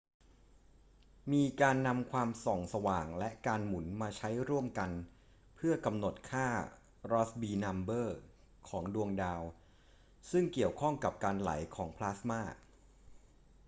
[1.31, 4.91] มีการนำความส่องสว่างและการหมุนมาใช้ร่วมกัน
[5.55, 6.47] เพื่อกำหนดค่า
[7.11, 8.17] รอสส์บีนัมเบอร์
[8.69, 9.41] ของดวงดาว
[10.31, 12.41] ซึ่งเกี่ยวข้องกับการไหลของพลาสมา